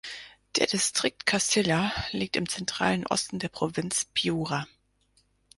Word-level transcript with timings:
Der 0.55 0.65
Distrikt 0.65 1.27
Castilla 1.27 1.93
liegt 2.09 2.35
im 2.35 2.49
zentralen 2.49 3.05
Osten 3.05 3.37
der 3.37 3.49
Provinz 3.49 4.07
Piura. 4.15 4.65